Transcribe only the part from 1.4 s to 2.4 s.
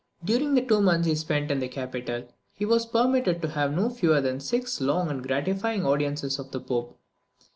in the capital